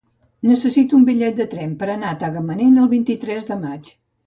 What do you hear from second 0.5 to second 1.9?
Necessito un bitllet de tren